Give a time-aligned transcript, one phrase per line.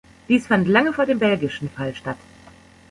[0.29, 2.17] Dies fand lange vor dem belgischen Fall statt.